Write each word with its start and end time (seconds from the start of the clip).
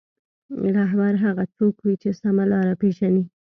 رهبر 0.77 1.13
هغه 1.23 1.43
څوک 1.55 1.75
وي 1.81 1.95
چې 2.01 2.09
سمه 2.21 2.45
لاره 2.51 2.73
پېژني. 2.81 3.23